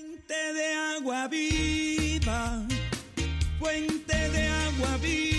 [0.00, 2.66] Fuente de agua viva,
[3.58, 5.29] fuente de agua viva,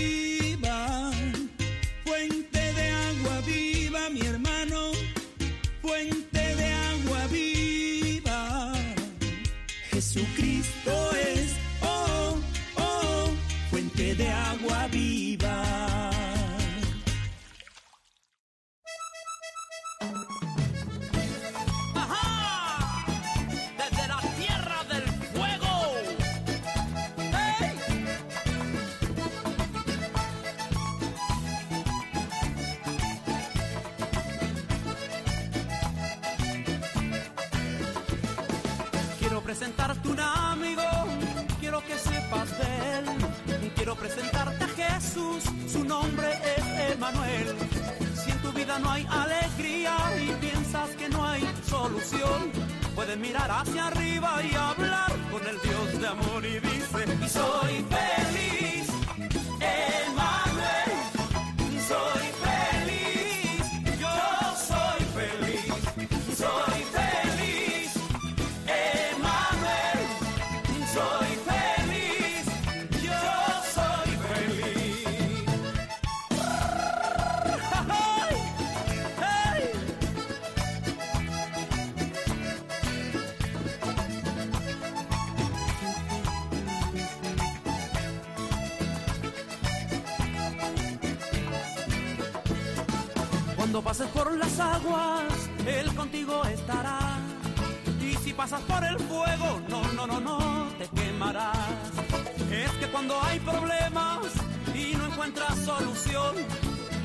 [40.02, 40.82] presentarte un amigo,
[41.60, 43.72] quiero que sepas de él.
[43.76, 46.28] Quiero presentarte a Jesús, su nombre
[46.58, 47.56] es Emanuel.
[48.16, 52.52] Si en tu vida no hay alegría y piensas que no hay solución,
[52.96, 57.86] puedes mirar hacia arriba y hablar con el Dios de amor y dice, y soy
[57.90, 58.71] feliz,
[94.52, 97.20] las aguas, Él contigo estará.
[98.02, 101.58] Y si pasas por el fuego, no, no, no, no, te quemarás.
[102.52, 104.20] Es que cuando hay problemas
[104.74, 106.36] y no encuentras solución,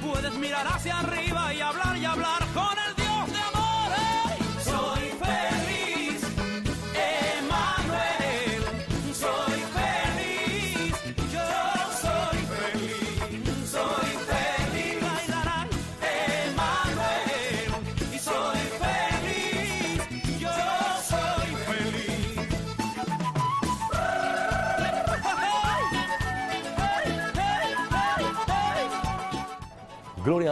[0.05, 2.36] puedes mirar hacia arriba y hablar y hablar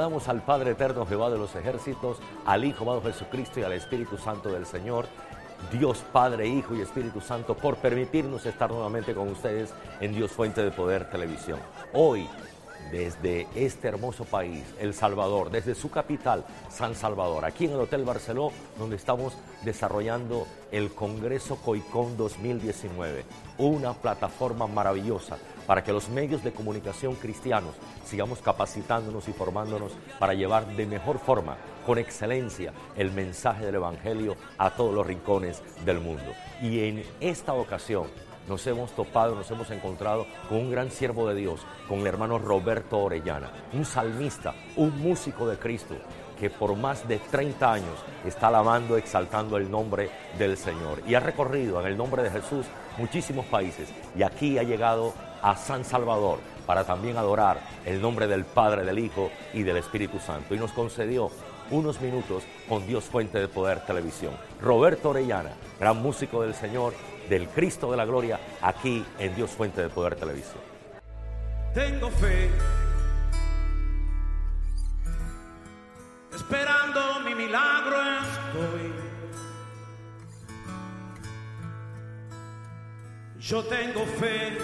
[0.05, 4.51] Al Padre Eterno, Jehová de los ejércitos, al Hijo amado Jesucristo y al Espíritu Santo
[4.51, 5.07] del Señor.
[5.73, 10.63] Dios Padre, Hijo y Espíritu Santo, por permitirnos estar nuevamente con ustedes en Dios Fuente
[10.63, 11.59] de Poder Televisión.
[11.95, 12.29] Hoy,
[12.91, 18.05] desde este hermoso país, El Salvador, desde su capital, San Salvador, aquí en el Hotel
[18.05, 19.35] Barceló, donde estamos
[19.65, 23.25] desarrollando el Congreso COICON 2019,
[23.59, 27.75] una plataforma maravillosa para que los medios de comunicación cristianos
[28.05, 31.57] sigamos capacitándonos y formándonos para llevar de mejor forma,
[31.87, 36.33] con excelencia, el mensaje del Evangelio a todos los rincones del mundo.
[36.63, 38.09] Y en esta ocasión
[38.49, 42.39] nos hemos topado, nos hemos encontrado con un gran siervo de Dios, con el hermano
[42.39, 45.95] Roberto Orellana, un salmista, un músico de Cristo,
[46.39, 51.03] que por más de 30 años está alabando, exaltando el nombre del Señor.
[51.07, 52.67] Y ha recorrido en el nombre de Jesús
[52.99, 53.89] muchísimos países.
[54.17, 58.99] Y aquí ha llegado a San Salvador para también adorar el nombre del Padre, del
[58.99, 60.55] Hijo y del Espíritu Santo.
[60.55, 61.31] Y nos concedió
[61.71, 64.35] unos minutos con Dios Fuente de Poder Televisión.
[64.61, 66.95] Roberto Orellana, gran músico del Señor,
[67.29, 70.63] del Cristo de la Gloria, aquí en Dios Fuente de Poder Televisión.
[71.75, 72.51] Tengo fe.
[76.35, 78.93] Esperando mi milagro estoy.
[83.41, 84.59] Yo tengo fe.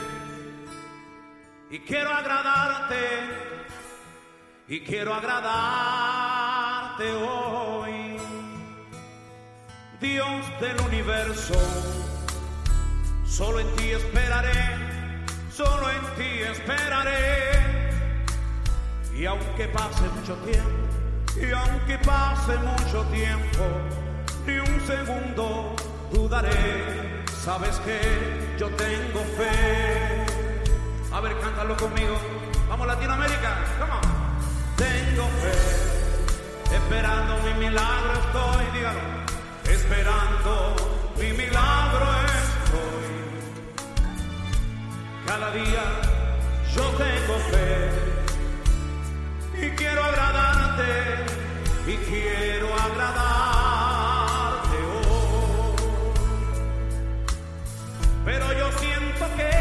[1.71, 2.97] y quiero agradarte
[4.69, 8.17] y quiero agradarte hoy.
[10.01, 11.55] Dios del universo,
[13.31, 14.77] solo en ti esperaré,
[15.55, 17.61] solo en ti esperaré.
[19.15, 20.71] Y aunque pase mucho tiempo,
[21.37, 23.65] y aunque pase mucho tiempo,
[24.47, 25.77] ni un segundo
[26.13, 27.23] dudaré.
[27.45, 27.99] Sabes que
[28.59, 30.27] yo tengo fe.
[31.13, 32.17] A ver, cántalo conmigo.
[32.69, 33.51] Vamos, Latinoamérica.
[33.79, 34.01] Come on.
[34.77, 36.77] Tengo fe.
[36.77, 38.65] Esperando mi milagro estoy.
[38.75, 39.01] Dígalo.
[39.65, 40.77] Esperando
[41.19, 41.80] mi milagro
[45.31, 45.85] Cada día
[46.75, 47.71] yo tengo fe.
[49.65, 50.91] Y quiero agradarte.
[51.87, 55.77] Y quiero agradarte hoy.
[58.25, 59.53] Pero yo siento que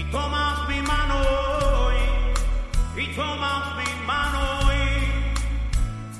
[0.00, 1.96] y tomas mi mano hoy,
[2.96, 4.38] y tomas mi mano
[4.68, 4.84] hoy,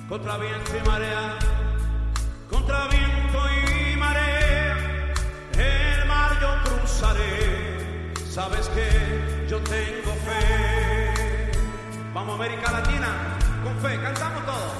[0.08, 1.38] contra viento y marea,
[2.50, 3.62] contra viento y
[3.96, 4.76] marea,
[5.56, 7.67] el mar yo cruzaré,
[8.28, 11.50] sabes que yo tengo fe.
[12.12, 14.72] Vamos América Latina, con fe, cantamos todos.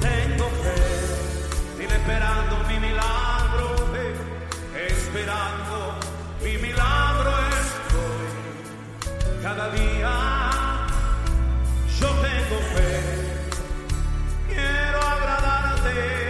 [0.00, 5.98] Tengo fe, dile esperando mi milagro, eh, esperando
[6.42, 9.42] mi milagro estoy.
[9.42, 10.86] Cada día
[12.00, 12.92] yo tengo fe,
[14.48, 16.23] quiero agradarte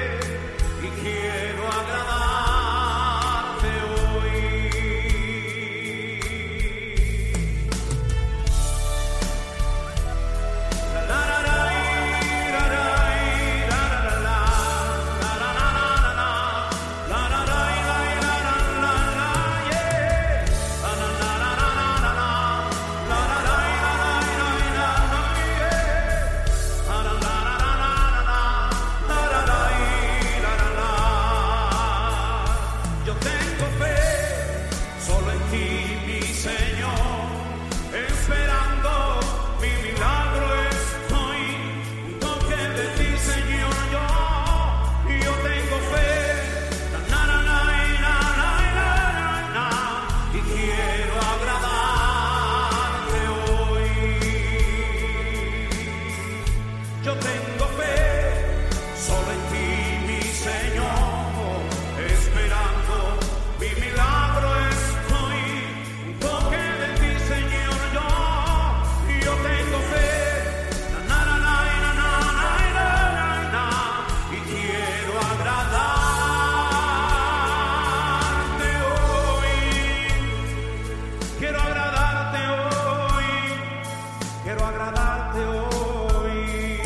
[84.55, 86.79] Quiero agradarte hoy.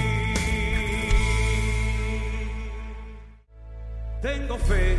[4.23, 4.97] Tengo fe.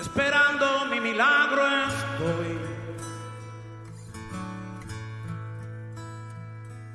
[0.00, 2.58] Esperando mi milagro estoy.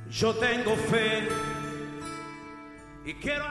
[0.09, 1.27] Yo tengo fe.
[3.05, 3.43] Y quiero.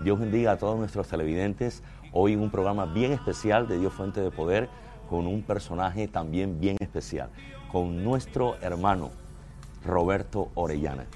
[0.00, 1.82] Dios bendiga a todos nuestros televidentes.
[2.12, 4.68] Hoy un programa bien especial de Dios Fuente de Poder
[5.08, 7.30] con un personaje también bien especial,
[7.70, 9.10] con nuestro hermano
[9.84, 11.06] Roberto Orellana,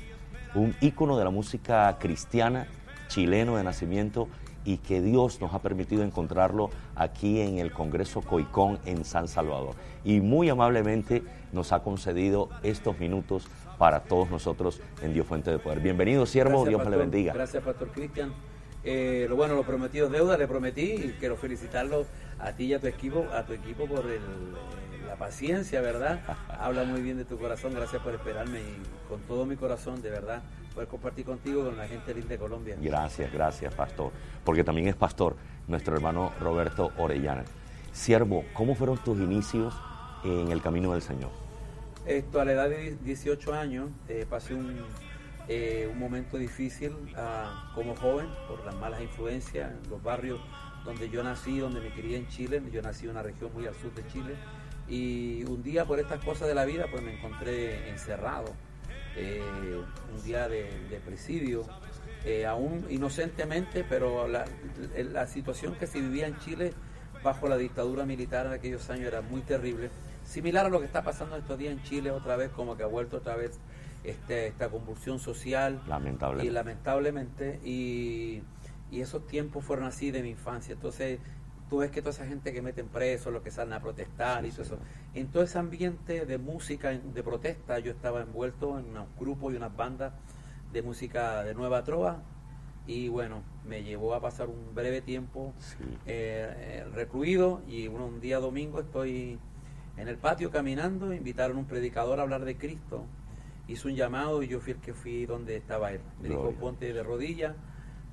[0.54, 2.66] un ícono de la música cristiana,
[3.08, 4.28] chileno de nacimiento
[4.64, 9.74] y que Dios nos ha permitido encontrarlo aquí en el Congreso Coicón en San Salvador.
[10.04, 11.22] Y muy amablemente
[11.52, 13.48] nos ha concedido estos minutos
[13.78, 15.80] para todos nosotros en Dios Fuente de Poder.
[15.80, 17.32] Bienvenido, siervo, Dios me le bendiga.
[17.32, 18.32] Gracias, Pastor Cristian.
[18.84, 22.04] Eh, lo bueno, lo prometido deuda, le prometí y quiero felicitarlo
[22.40, 24.20] a ti y a tu equipo, a tu equipo por el,
[25.12, 26.20] la paciencia, ¿verdad?
[26.58, 30.08] Habla muy bien de tu corazón, gracias por esperarme y con todo mi corazón, de
[30.08, 30.42] verdad,
[30.74, 32.76] poder compartir contigo con la gente linda de Colombia.
[32.80, 34.10] Gracias, gracias, pastor.
[34.42, 35.36] Porque también es pastor
[35.68, 37.44] nuestro hermano Roberto Orellana.
[37.92, 39.74] Siervo, ¿cómo fueron tus inicios
[40.24, 41.30] en el camino del Señor?
[42.06, 44.78] Esto a la edad de 18 años eh, pasé un,
[45.46, 50.40] eh, un momento difícil ah, como joven por las malas influencias en los barrios
[50.86, 52.62] donde yo nací, donde me crié en Chile.
[52.72, 54.36] Yo nací en una región muy al sur de Chile.
[54.88, 58.52] Y un día por estas cosas de la vida pues me encontré encerrado.
[59.16, 59.40] eh,
[60.14, 61.64] un día de, de presidio,
[62.24, 64.44] eh, aún inocentemente, pero la,
[64.96, 66.72] la situación que se vivía en Chile
[67.22, 69.90] bajo la dictadura militar en aquellos años era muy terrible.
[70.24, 72.86] Similar a lo que está pasando estos días en Chile otra vez, como que ha
[72.86, 73.58] vuelto otra vez
[74.04, 75.82] este, esta convulsión social.
[75.88, 76.44] Lamentable.
[76.44, 78.42] Y lamentablemente, y,
[78.90, 80.74] y esos tiempos fueron así de mi infancia.
[80.74, 81.18] Entonces
[81.72, 84.50] tú ves que toda esa gente que meten presos, los que salen a protestar y
[84.50, 84.78] todo eso.
[85.14, 89.56] En todo ese ambiente de música, de protesta, yo estaba envuelto en unos grupos y
[89.56, 90.12] unas bandas
[90.70, 92.24] de música de nueva trova
[92.86, 95.54] y bueno, me llevó a pasar un breve tiempo
[96.04, 99.38] eh, recluido y un día domingo estoy
[99.96, 103.06] en el patio caminando, invitaron a un predicador a hablar de Cristo,
[103.66, 106.02] hizo un llamado y yo fui el que fui donde estaba él.
[106.20, 107.54] Me dijo, ponte de rodillas,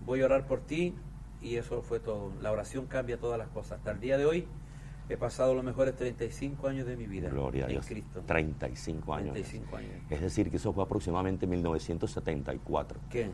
[0.06, 0.96] voy a orar por ti
[1.42, 2.32] y eso fue todo.
[2.42, 3.80] La oración cambia todas las cosas.
[3.80, 4.48] Hasta el día de hoy
[5.10, 7.86] he pasado los mejores 35 años de mi vida Gloria a Dios.
[7.86, 8.22] Cristo.
[8.26, 9.34] 35 años.
[9.34, 9.92] 35 años.
[10.10, 13.00] Es decir, que eso fue aproximadamente 1974.
[13.10, 13.32] ¿Qué?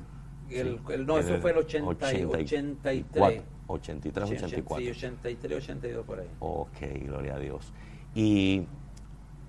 [0.49, 3.43] El, no, eso fue el 80, 83.
[3.67, 4.85] 83, 84.
[4.85, 6.27] Sí, 83, 82 por ahí.
[6.39, 7.73] Ok, gloria a Dios.
[8.13, 8.67] Y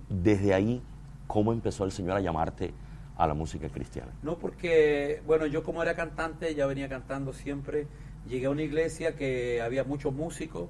[0.09, 0.83] desde ahí,
[1.27, 2.73] ¿cómo empezó el Señor a llamarte
[3.17, 4.13] a la música cristiana?
[4.23, 7.87] No, porque, bueno, yo como era cantante, ya venía cantando siempre.
[8.29, 10.69] Llegué a una iglesia que había muchos músicos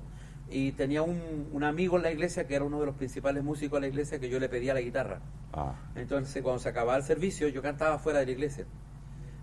[0.51, 3.79] y tenía un, un, amigo en la iglesia que era uno de los principales músicos
[3.79, 5.21] de la iglesia que yo le pedía la guitarra.
[5.53, 5.75] Ah.
[5.95, 8.67] Entonces, cuando se acababa el servicio, yo cantaba fuera de la iglesia.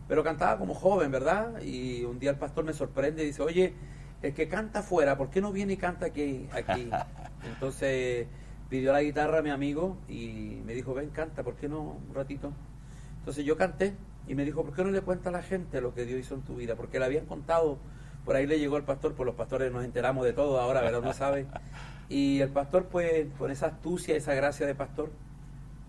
[0.07, 1.61] Pero cantaba como joven, ¿verdad?
[1.61, 3.73] Y un día el pastor me sorprende y dice, oye,
[4.21, 6.47] el que canta afuera, ¿por qué no viene y canta aquí?
[6.53, 6.89] aquí?
[7.45, 8.27] Entonces
[8.69, 12.15] pidió la guitarra a mi amigo y me dijo, ven, canta, ¿por qué no un
[12.15, 12.53] ratito?
[13.19, 13.95] Entonces yo canté
[14.27, 16.35] y me dijo, ¿por qué no le cuenta a la gente lo que Dios hizo
[16.35, 16.75] en tu vida?
[16.75, 17.77] Porque le habían contado,
[18.25, 21.01] por ahí le llegó el pastor, pues los pastores nos enteramos de todo ahora, ¿verdad?
[21.01, 21.45] No sabe.
[22.09, 25.11] Y el pastor, pues, con esa astucia, esa gracia de pastor,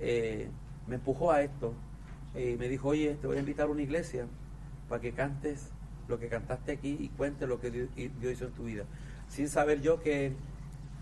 [0.00, 0.49] eh,
[0.87, 1.75] me empujó a esto.
[2.35, 4.26] Y me dijo, oye, te voy a invitar a una iglesia
[4.88, 5.71] para que cantes
[6.09, 8.85] lo que cantaste aquí y cuentes lo que Dios, hizo en tu vida.
[9.29, 10.33] Sin saber yo que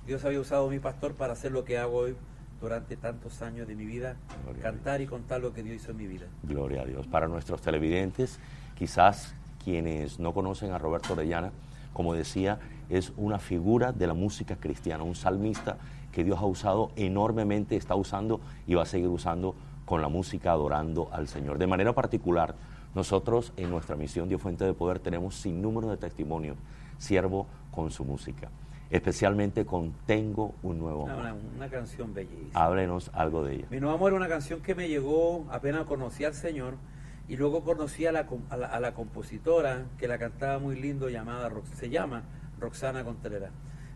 [0.07, 2.17] Dios había usado a mi pastor para hacer lo que hago hoy
[2.61, 4.17] durante tantos años de mi vida,
[4.61, 6.27] cantar y contar lo que Dios hizo en mi vida.
[6.45, 7.09] Gloria a Dios.
[7.09, 8.39] Para nuestros televidentes,
[8.77, 11.53] quizás quienes no conocen a Roberto Orellana,
[11.93, 15.77] como decía, es una figura de la música cristiana, un salmista
[16.11, 19.55] que Dios ha usado enormemente, está usando y va a seguir usando
[19.85, 21.59] con la música adorando al Señor.
[21.59, 22.55] De manera particular,
[22.95, 26.57] nosotros en nuestra misión Dios Fuente de Poder tenemos sin número de testimonios,
[26.99, 28.51] siervo con su música
[28.93, 31.35] especialmente con Tengo un nuevo amor.
[31.57, 32.51] Una, canción bellísima.
[32.53, 33.67] Háblenos algo de ella.
[33.71, 36.75] Mi nuevo amor era una canción que me llegó apenas conocí al Señor
[37.29, 41.89] y luego conocí a la, a la, compositora que la cantaba muy lindo, llamada, se
[41.89, 42.25] llama
[42.59, 43.53] Roxana Contreras.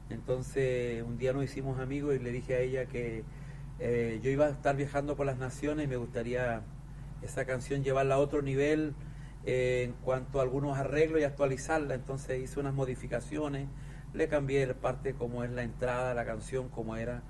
[0.09, 3.25] Entonces un día nos hicimos amigos y le dije a ella que
[3.79, 6.63] eh, yo iba a estar viajando por las naciones y me gustaría
[7.23, 8.95] esa canción llevarla a otro nivel
[9.45, 11.95] eh, en cuanto a algunos arreglos y actualizarla.
[11.95, 13.69] Entonces hice unas modificaciones
[14.17, 17.23] le cambié parte como es la entrada de la canción, como era,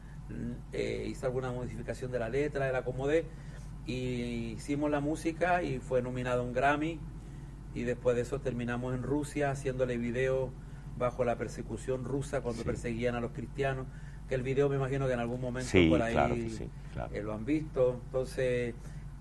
[0.73, 3.27] eh, hice alguna modificación de la letra, la acomodé
[3.87, 6.99] y hicimos la música y fue nominado un Grammy.
[7.75, 10.51] Y después de eso terminamos en Rusia haciéndole video
[10.97, 13.87] bajo la persecución rusa cuando perseguían a los cristianos,
[14.29, 16.59] que el video me imagino que en algún momento por ahí
[17.13, 18.75] eh, lo han visto, entonces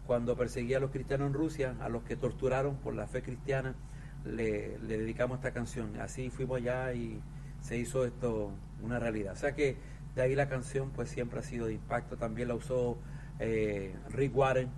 [0.07, 3.75] cuando perseguía a los cristianos en Rusia, a los que torturaron por la fe cristiana,
[4.23, 7.19] le, le dedicamos esta canción, así fuimos allá y
[7.59, 9.33] se hizo esto una realidad.
[9.33, 9.77] O sea que
[10.15, 12.17] de ahí la canción pues siempre ha sido de impacto.
[12.17, 12.97] También la usó
[13.39, 14.69] eh, Rick Warren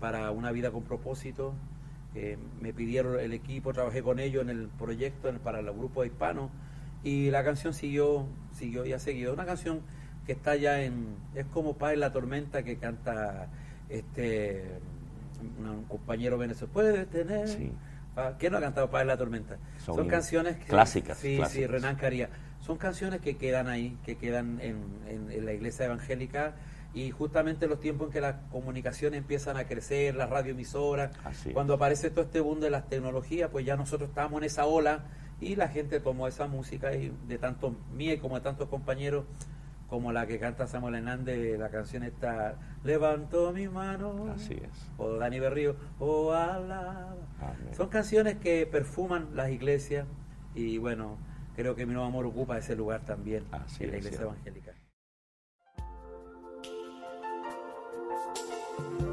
[0.00, 1.54] para Una vida con propósito.
[2.14, 6.50] Eh, me pidieron el equipo, trabajé con ellos en el proyecto para el grupo hispano
[7.02, 9.32] y la canción siguió, siguió y ha seguido.
[9.32, 9.80] Una canción
[10.26, 13.48] que está ya en, es como Paz en la tormenta que canta
[13.88, 14.78] este
[15.58, 16.72] un compañero venezolano.
[16.72, 17.48] Puede tener
[18.16, 19.56] Ah, ¿Quién no ha cantado Padre la Tormenta?
[19.84, 21.16] Son, canciones clásicas.
[21.18, 22.28] Sí, sí, Renan Caría.
[22.60, 26.54] Son canciones que quedan ahí, que quedan en, la iglesia evangélica
[26.94, 31.10] y justamente los tiempos en que las comunicaciones empiezan a crecer, las radioemisoras,
[31.52, 35.04] cuando aparece todo este boom de las tecnologías, pues ya nosotros estamos en esa ola
[35.40, 39.24] y la gente tomó esa música y de tanto mía como de tantos compañeros
[39.88, 44.32] como la que canta Samuel Hernández, la canción está Levanto mi mano.
[44.34, 44.90] Así es.
[44.96, 47.14] O Dani Berrío, oh alaba.
[47.76, 50.06] Son canciones que perfuman las iglesias
[50.54, 51.18] y bueno,
[51.56, 53.44] creo que mi nuevo amor ocupa ese lugar también
[53.80, 54.72] en la iglesia evangélica.
[58.78, 59.11] Hay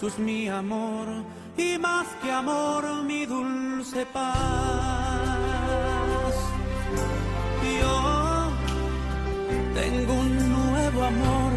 [0.00, 1.08] Jesús mi amor,
[1.58, 4.32] y más que amor mi dulce paz.
[7.78, 8.50] Yo
[9.74, 11.52] tengo un nuevo amor,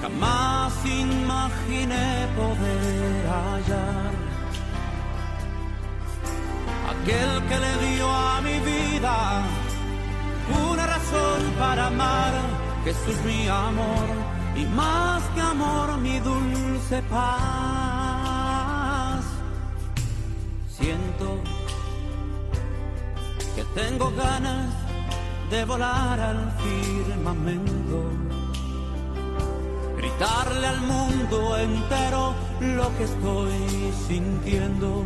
[0.00, 4.12] jamás imaginé poder hallar
[6.92, 9.42] aquel que le dio a mi vida
[10.70, 12.34] una razón para amar.
[12.84, 14.27] Jesús mi amor
[14.60, 17.24] y más que amor mi dulce paz.
[20.68, 21.40] Siento
[23.54, 24.72] que tengo ganas
[25.50, 28.10] de volar al firmamento,
[29.96, 35.04] gritarle al mundo entero lo que estoy sintiendo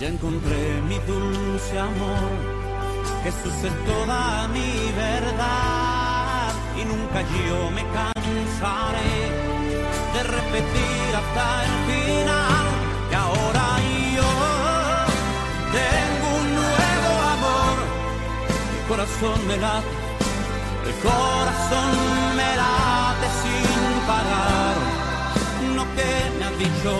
[0.00, 2.30] ya encontré mi dulce amor.
[3.22, 5.89] Jesús es toda mi verdad
[6.80, 9.14] y nunca yo me cansaré
[10.14, 12.66] de repetir hasta el final
[13.08, 13.66] que ahora
[14.18, 14.30] yo
[15.78, 17.76] tengo un nuevo amor.
[18.76, 19.94] El corazón me late,
[20.88, 21.90] el corazón
[22.38, 24.76] me late sin parar.
[25.76, 26.92] No que me ha dicho,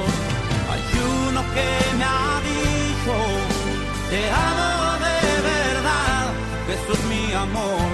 [0.73, 0.85] hay
[1.29, 1.69] uno que
[1.99, 3.71] me ha dicho
[4.11, 6.27] te amo de verdad,
[6.67, 7.91] Jesús mi amor,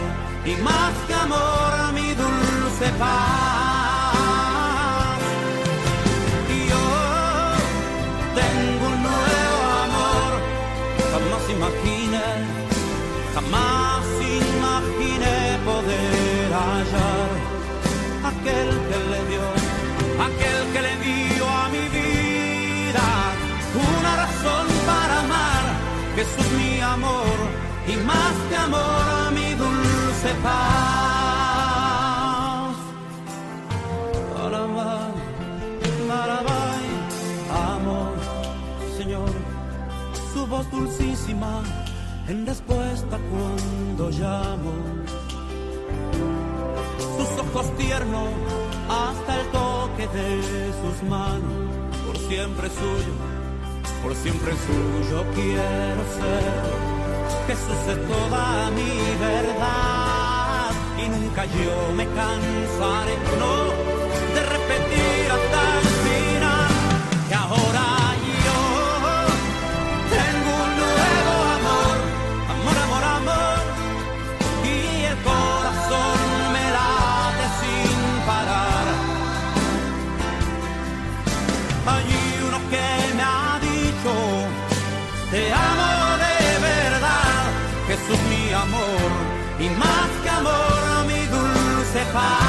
[0.47, 1.66] y más que amor
[26.17, 27.37] Jesús mi amor
[27.87, 31.26] y más que amor mi dulce paz.
[40.65, 41.63] Dulcísima
[42.29, 44.73] en respuesta cuando llamo.
[46.99, 48.29] Sus ojos tiernos
[48.89, 51.53] hasta el toque de sus manos,
[52.07, 53.37] por siempre suyo
[54.07, 56.53] por siempre suyo quiero ser.
[57.49, 60.71] Jesús es toda mi verdad
[61.03, 63.55] y nunca yo me cansaré, no,
[64.35, 64.96] de repetir
[92.17, 92.46] dulce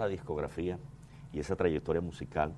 [0.00, 0.78] esa discografía
[1.30, 2.54] y esa trayectoria musical,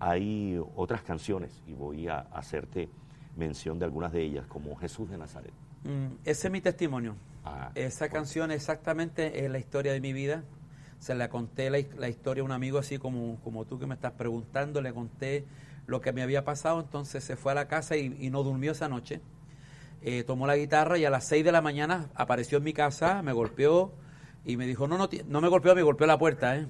[0.00, 2.88] hay otras canciones y voy a hacerte
[3.36, 5.52] mención de algunas de ellas, como Jesús de Nazaret.
[5.84, 7.14] Mm, ese es mi testimonio.
[7.44, 10.44] Ah, esa canción exactamente es la historia de mi vida.
[10.98, 14.12] Se la conté la, historia a un amigo así como, como tú que me estás
[14.12, 15.44] preguntando, le conté
[15.86, 18.88] lo que me había pasado, entonces se fue a la casa y, no durmió esa
[18.88, 19.20] noche.
[20.00, 23.22] Eh, tomó la guitarra y a las 6 de la mañana apareció en mi casa,
[23.22, 23.92] me golpeó,
[24.44, 26.66] y me dijo, no, no, no me golpeó, me golpeó la puerta, ¿eh?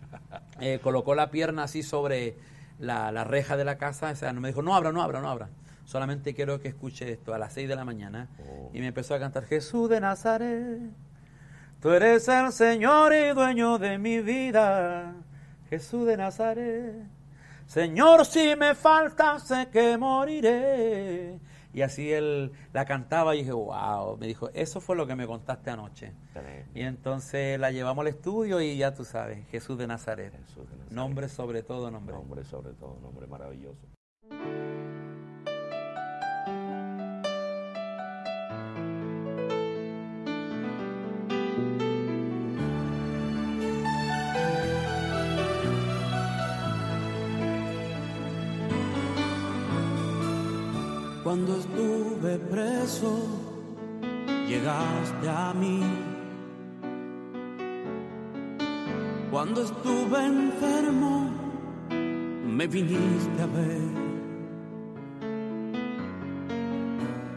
[0.60, 0.80] ¿eh?
[0.82, 2.36] colocó la pierna así sobre
[2.78, 5.48] la, reja de la casa, o sea, me dijo, no abra, no abra, no abra.
[5.84, 8.28] Solamente quiero que escuche esto a las 6 de la mañana.
[8.40, 8.70] Oh.
[8.74, 10.80] Y me empezó a cantar, Jesús de Nazaret,
[11.80, 15.14] tú eres el Señor y dueño de mi vida.
[15.70, 17.06] Jesús de Nazaret,
[17.66, 21.38] Señor, si me falta, sé que moriré.
[21.76, 25.26] Y así él la cantaba y dije, wow, me dijo, eso fue lo que me
[25.26, 26.14] contaste anoche.
[26.74, 30.32] Y entonces la llevamos al estudio y ya tú sabes, Jesús de Nazaret.
[30.32, 30.92] Jesús de Nazaret.
[30.92, 32.14] Nombre sobre todo nombre.
[32.14, 33.86] Nombre sobre todo, nombre maravilloso.
[51.26, 53.18] Cuando estuve preso,
[54.46, 55.80] llegaste a mí.
[59.32, 61.28] Cuando estuve enfermo,
[62.46, 63.88] me viniste a ver.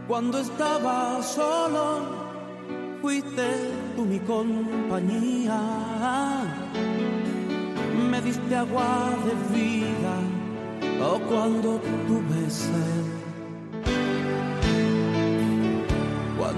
[0.08, 2.02] Cuando estaba solo,
[3.02, 3.48] fuiste
[3.96, 5.60] tú mi compañía.
[8.12, 10.16] Me diste agua de vida,
[11.12, 13.19] o cuando tuve sed.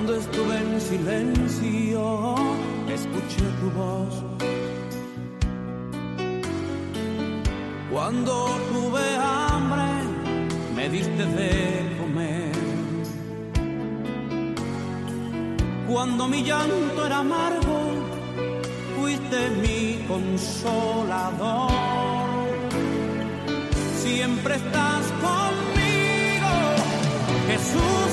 [0.03, 2.35] Cuando estuve en silencio,
[2.89, 4.23] escuché tu voz.
[7.91, 8.33] Cuando
[8.73, 9.89] tuve hambre,
[10.75, 12.51] me diste de comer.
[15.87, 17.77] Cuando mi llanto era amargo,
[18.99, 21.69] fuiste mi consolador.
[24.01, 26.53] Siempre estás conmigo,
[27.45, 28.10] Jesús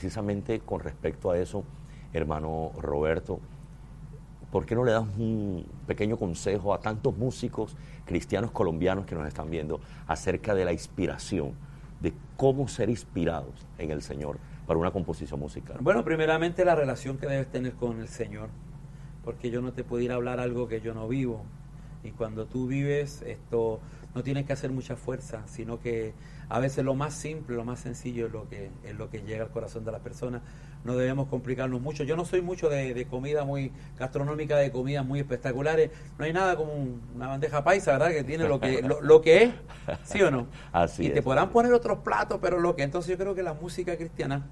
[0.00, 1.62] precisamente con respecto a eso,
[2.14, 3.38] hermano Roberto,
[4.50, 9.28] ¿por qué no le das un pequeño consejo a tantos músicos cristianos colombianos que nos
[9.28, 11.52] están viendo acerca de la inspiración,
[12.00, 15.76] de cómo ser inspirados en el Señor para una composición musical?
[15.82, 18.48] Bueno, primeramente la relación que debes tener con el Señor,
[19.22, 21.44] porque yo no te puedo ir a hablar algo que yo no vivo.
[22.02, 23.80] Y cuando tú vives, esto
[24.14, 26.12] no tienes que hacer mucha fuerza, sino que
[26.48, 29.44] a veces lo más simple, lo más sencillo es lo que, es lo que llega
[29.44, 30.42] al corazón de la persona.
[30.84, 32.02] No debemos complicarnos mucho.
[32.04, 35.90] Yo no soy mucho de, de comida muy gastronómica, de comidas muy espectaculares.
[36.18, 38.10] No hay nada como un- una bandeja paisa, ¿verdad?
[38.10, 39.50] Que tiene lo que, lo, lo que es,
[40.04, 40.46] ¿sí o no?
[40.72, 41.24] Así y te es.
[41.24, 42.82] podrán poner otros platos, pero lo que.
[42.82, 44.46] Entonces yo creo que la música cristiana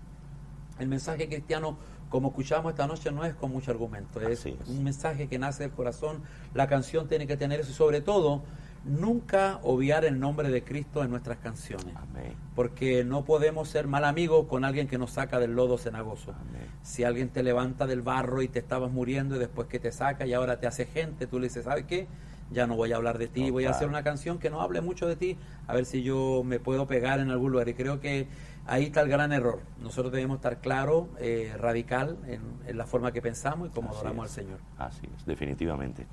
[0.79, 1.77] el mensaje cristiano,
[2.09, 4.55] como escuchamos esta noche, no es con mucho argumento, es, es.
[4.69, 6.23] un mensaje que nace del corazón.
[6.55, 8.43] La canción tiene que tener eso y sobre todo,
[8.85, 11.95] nunca obviar el nombre de Cristo en nuestras canciones.
[11.97, 12.35] Amén.
[12.55, 16.33] Porque no podemos ser mal amigos con alguien que nos saca del lodo cenagoso.
[16.33, 16.67] Amén.
[16.83, 20.27] Si alguien te levanta del barro y te estabas muriendo y después que te saca
[20.27, 22.07] y ahora te hace gente, tú le dices, ¿sabes qué?
[22.51, 24.63] Ya no voy a hablar de ti, No, voy a hacer una canción que no
[24.63, 25.37] hable mucho de ti,
[25.67, 27.69] a ver si yo me puedo pegar en algún lugar.
[27.69, 28.27] Y creo que
[28.67, 29.61] ahí está el gran error.
[29.83, 33.99] Nosotros debemos estar claro, eh, radical en, en la forma que pensamos y cómo Así
[33.99, 34.39] adoramos es.
[34.39, 34.61] al Señor.
[34.79, 36.07] Así es, definitivamente.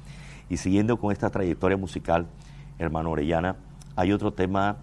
[0.50, 2.28] Y siguiendo con esta trayectoria musical,
[2.80, 3.56] hermano Orellana,
[3.96, 4.78] hay otro tema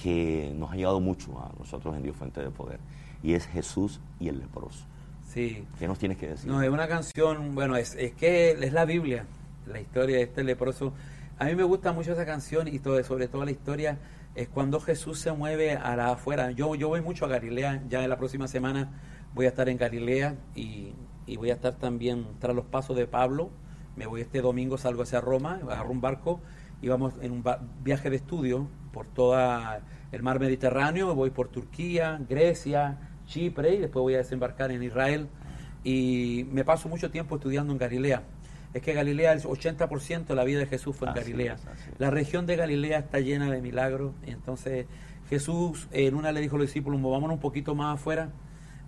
[0.00, 2.78] que nos ha llegado mucho a nosotros en Dios Fuente de Poder,
[3.22, 4.84] y es Jesús y el leproso.
[5.26, 5.64] Sí.
[5.78, 6.50] ¿Qué nos tienes que decir?
[6.50, 9.26] No, es una canción, bueno, es, es que es la Biblia,
[9.66, 10.92] la historia de este leproso.
[11.38, 13.98] A mí me gusta mucho esa canción y todo, sobre todo la historia
[14.34, 16.50] es cuando Jesús se mueve a la afuera.
[16.52, 18.90] Yo, yo voy mucho a Galilea, ya en la próxima semana
[19.34, 20.92] voy a estar en Galilea y,
[21.26, 23.50] y voy a estar también tras los pasos de Pablo.
[23.96, 26.40] Me voy este domingo, salgo hacia Roma, agarro un barco
[26.82, 27.44] y vamos en un
[27.82, 29.80] viaje de estudio por toda
[30.12, 35.28] el mar Mediterráneo, voy por Turquía, Grecia, Chipre y después voy a desembarcar en Israel
[35.84, 38.22] y me paso mucho tiempo estudiando en Galilea.
[38.74, 41.54] Es que Galilea, el 80% de la vida de Jesús fue en Así Galilea.
[41.54, 42.00] es, así es.
[42.00, 44.12] La región de Galilea está llena de milagros.
[44.26, 44.86] Entonces
[45.30, 48.30] Jesús en una le dijo a los discípulos, movámonos un poquito más afuera,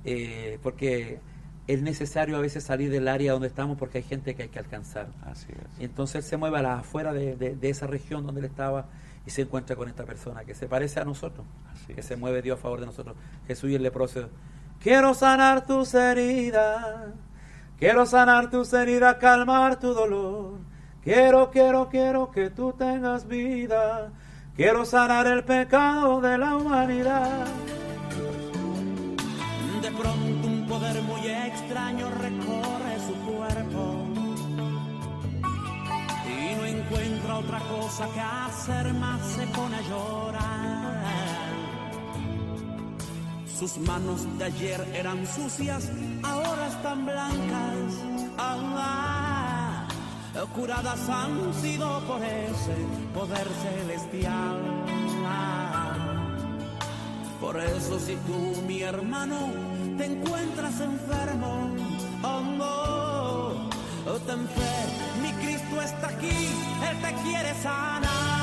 [0.05, 1.20] eh, porque
[1.69, 4.59] es necesario a veces salir del área donde estamos porque hay gente que hay que
[4.59, 5.07] alcanzar.
[5.25, 5.81] Así es.
[5.81, 8.47] Y entonces él se mueve a las afuera de, de- de esa región donde él
[8.47, 8.87] estaba
[9.27, 12.07] y se encuentra con esta persona que se parece a nosotros, Así que es.
[12.07, 13.15] se mueve Dios a favor de nosotros.
[13.47, 14.29] Jesús y el leproso.
[14.81, 17.09] Quiero sanar tus heridas,
[17.79, 20.55] quiero sanar tus heridas, calmar tu dolor.
[21.03, 24.11] Quiero, quiero, quiero que tú tengas vida.
[24.57, 27.47] Quiero sanar el pecado de la humanidad.
[29.83, 30.38] De pronto
[31.79, 34.05] extraño recorre su cuerpo
[36.27, 41.05] y no encuentra otra cosa que hacer más se pone a llorar.
[43.59, 45.91] Sus manos de ayer eran sucias,
[46.25, 47.95] ahora están blancas.
[48.38, 49.87] Ah,
[50.55, 52.77] curadas han sido por ese
[53.14, 54.79] poder celestial.
[57.49, 59.51] Por eso si tú, mi hermano,
[59.97, 61.75] te encuentras enfermo,
[62.23, 63.71] oh no,
[64.13, 68.38] oh, ten fe, mi Cristo está aquí, Él te quiere sanar.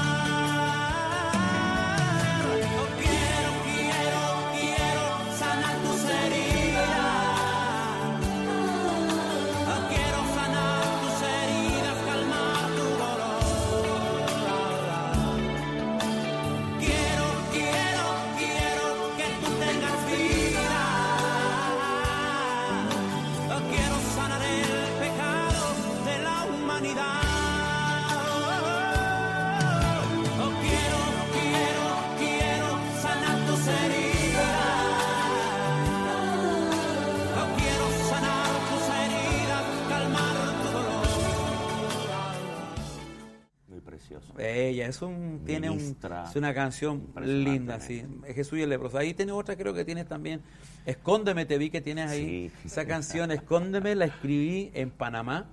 [44.19, 44.39] Precioso.
[44.39, 48.05] Ella es un, tiene un, es una canción linda, sí.
[48.27, 48.97] Es Jesús y el leproso.
[48.97, 50.41] Ahí tiene otra, creo que tienes también.
[50.85, 52.51] Escóndeme, te vi que tienes ahí.
[52.61, 52.67] Sí.
[52.67, 55.45] Esa canción, Escóndeme, la escribí en Panamá.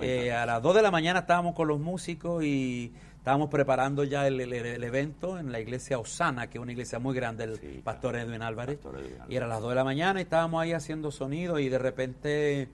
[0.00, 4.28] Eh, a las 2 de la mañana estábamos con los músicos y estábamos preparando ya
[4.28, 7.58] el, el- el evento en la iglesia Osana, que es una iglesia muy grande, el
[7.58, 8.76] Sí, pastor Edwin Álvarez.
[8.76, 9.30] Pastor Edwin Álvarez.
[9.32, 12.68] Y era las 2 de la mañana y estábamos ahí haciendo sonido y de repente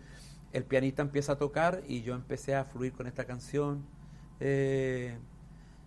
[0.52, 3.86] el pianista empieza a tocar y yo empecé a fluir con esta canción.
[4.40, 5.16] Eh,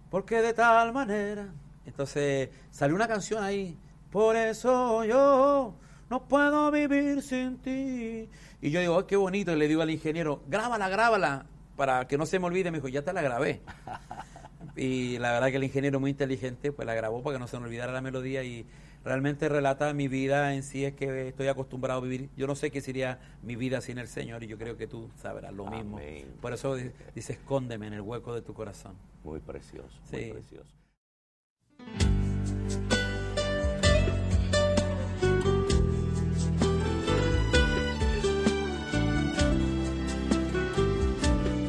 [0.10, 1.48] porque de tal manera.
[1.86, 3.78] Entonces salió una canción ahí.
[4.12, 5.76] Por eso yo
[6.10, 8.30] no puedo vivir sin ti.
[8.62, 9.52] Y yo digo, "Ay, qué bonito.
[9.52, 12.72] Y le digo al ingeniero, grábala, grábala, para que no se me olvide.
[12.72, 13.62] Me dijo, ya te la grabé.
[14.76, 17.60] y la verdad que el ingeniero muy inteligente, pues la grabó para que no se
[17.60, 18.66] me olvidara la melodía y
[19.08, 22.30] realmente relata mi vida en sí, es que estoy acostumbrado a vivir.
[22.36, 25.10] Yo no sé qué sería mi vida sin el Señor y yo creo que tú
[25.16, 25.98] sabrás lo mismo.
[25.98, 26.28] Amén.
[26.42, 28.96] Por eso di- dice, escóndeme en el hueco de tu corazón.
[29.24, 30.76] Muy precioso, muy precioso.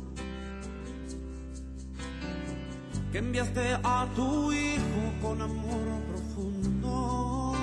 [3.12, 7.54] que enviaste a tu Hijo con amor profundo.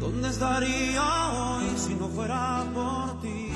[0.00, 3.48] ¿Dónde estaría hoy si no fuera por ti?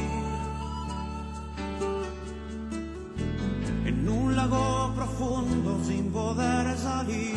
[3.84, 7.34] En un lago profundo sin poder salir,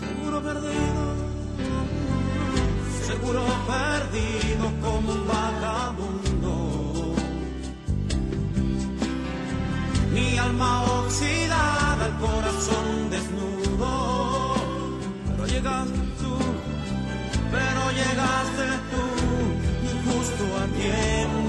[0.00, 1.32] seguro perdido
[3.02, 7.14] seguro perdido como un vagabundo.
[10.12, 14.54] Mi alma oxidada, el corazón desnudo.
[15.26, 16.34] Pero llegaste tú,
[17.50, 19.04] pero llegaste tú,
[20.06, 21.41] justo a tiempo.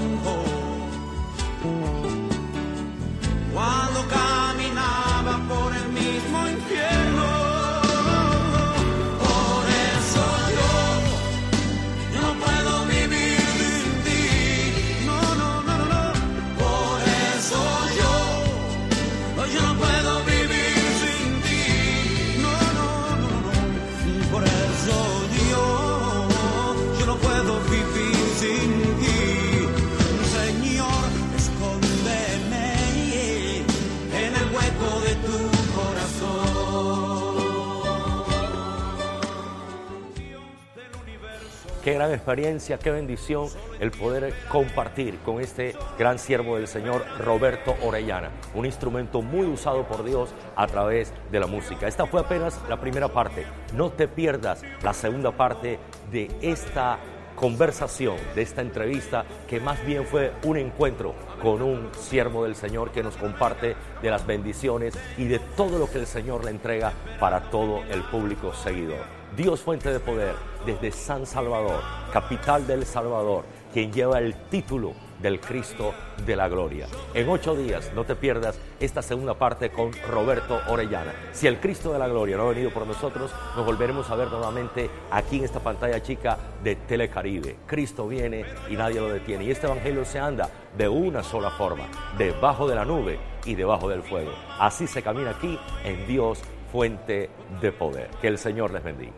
[41.94, 48.30] Gran experiencia, qué bendición el poder compartir con este gran siervo del Señor, Roberto Orellana,
[48.54, 51.86] un instrumento muy usado por Dios a través de la música.
[51.86, 53.46] Esta fue apenas la primera parte.
[53.74, 55.78] No te pierdas la segunda parte
[56.10, 56.98] de esta
[57.36, 62.90] conversación, de esta entrevista, que más bien fue un encuentro con un siervo del Señor
[62.90, 66.92] que nos comparte de las bendiciones y de todo lo que el Señor le entrega
[67.18, 69.02] para todo el público seguidor.
[69.34, 70.34] Dios fuente de poder
[70.66, 71.80] desde San Salvador,
[72.12, 75.94] capital del Salvador, quien lleva el título del Cristo
[76.26, 76.86] de la Gloria.
[77.14, 81.14] En ocho días no te pierdas esta segunda parte con Roberto Orellana.
[81.32, 84.28] Si el Cristo de la Gloria no ha venido por nosotros, nos volveremos a ver
[84.28, 87.56] nuevamente aquí en esta pantalla chica de Telecaribe.
[87.66, 89.44] Cristo viene y nadie lo detiene.
[89.44, 91.88] Y este Evangelio se anda de una sola forma,
[92.18, 94.32] debajo de la nube y debajo del fuego.
[94.58, 97.30] Así se camina aquí en Dios, fuente
[97.60, 98.10] de poder.
[98.20, 99.12] Que el Señor les bendiga.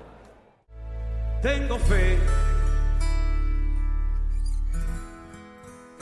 [1.43, 2.19] tengo fe.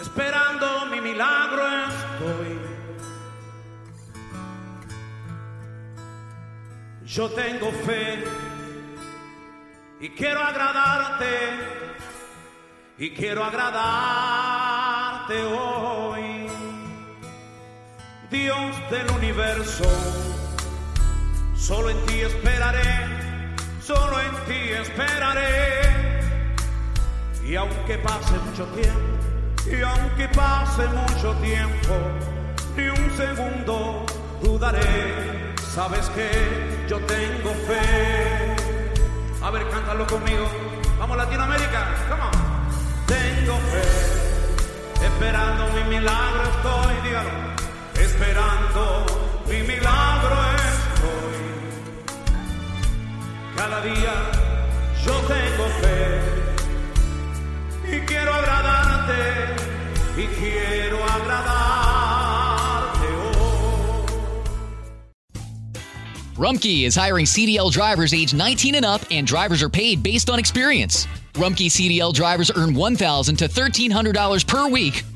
[0.01, 2.61] Esperando mi milagro estoy.
[7.07, 8.25] Yo tengo fe
[10.01, 11.27] y quiero agradarte
[12.99, 14.55] y quiero agradarte
[15.45, 15.94] hoy.
[18.35, 19.85] Dios del universo,
[21.55, 23.07] solo en ti esperaré,
[23.81, 26.51] solo en ti esperaré.
[27.45, 29.01] Y aunque pase mucho tiempo,
[29.71, 31.95] y aunque pase mucho tiempo,
[32.77, 34.05] ni un segundo
[34.43, 35.55] dudaré.
[35.73, 38.57] Sabes que yo tengo fe.
[39.43, 40.49] A ver, cántalo conmigo.
[40.99, 42.33] Vamos Latinoamérica, come on.
[43.07, 47.64] Tengo fe, esperando mi milagro estoy, dígalo.
[48.15, 49.07] Esperando
[49.49, 51.35] mi milagro estoy.
[53.57, 54.15] Cada día
[55.05, 56.21] yo tengo fe
[57.85, 59.57] y quiero agradarte
[60.17, 61.55] y quiero agradarte.
[66.37, 70.39] Rumkey is hiring CDL drivers age 19 and up, and drivers are paid based on
[70.39, 71.09] experience.
[71.35, 75.03] Rumkey CDL drivers earn 1,000 to $1,300 per week,